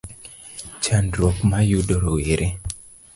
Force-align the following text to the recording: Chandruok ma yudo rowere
Chandruok 0.83 1.37
ma 1.49 1.59
yudo 1.69 1.95
rowere 2.03 2.47